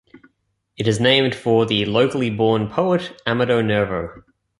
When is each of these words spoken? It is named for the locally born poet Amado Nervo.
It 0.77 0.87
is 0.87 0.99
named 0.99 1.35
for 1.35 1.67
the 1.67 1.85
locally 1.85 2.31
born 2.31 2.69
poet 2.69 3.15
Amado 3.27 3.61
Nervo. 3.61 4.23